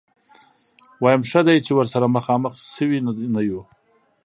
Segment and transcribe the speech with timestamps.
[1.01, 2.99] ويم ښه دی چې ورسره مخامخ شوي
[3.35, 3.61] نه يو.